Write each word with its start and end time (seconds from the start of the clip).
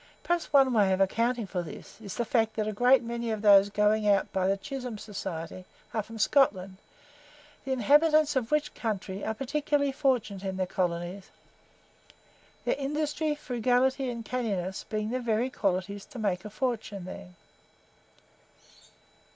Perhaps 0.23 0.51
one 0.51 0.73
way 0.73 0.91
of 0.93 0.99
accounting 0.99 1.45
for 1.45 1.61
this, 1.61 2.01
is 2.01 2.15
the 2.15 2.25
fact 2.25 2.55
that 2.55 2.67
a 2.67 2.73
great 2.73 3.03
many 3.03 3.29
of 3.29 3.43
those 3.43 3.69
going 3.69 4.07
out 4.07 4.33
by 4.33 4.47
the 4.47 4.57
Chisholm 4.57 4.97
Society 4.97 5.63
are 5.93 6.01
from 6.01 6.17
Scotland, 6.17 6.77
the 7.65 7.71
inhabitants 7.71 8.35
of 8.35 8.49
which 8.49 8.73
country 8.73 9.23
are 9.23 9.35
peculiarly 9.35 9.91
fortunate 9.91 10.43
in 10.43 10.57
the 10.57 10.65
colonies, 10.65 11.29
their 12.65 12.73
industry, 12.79 13.35
frugality, 13.35 14.09
and 14.09 14.25
"canniness" 14.25 14.83
being 14.85 15.11
the 15.11 15.19
very 15.19 15.51
qualities 15.51 16.03
to 16.05 16.17
make 16.17 16.45
a 16.45 16.49
fortune 16.49 17.05
there. 17.05 17.35